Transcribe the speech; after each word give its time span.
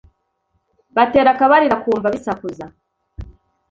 batera 0.95 1.29
akabariro 1.33 1.73
akumva 1.77 2.07
bisakuza’ 2.15 2.65